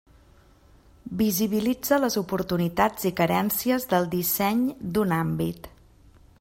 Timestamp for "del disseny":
3.95-4.67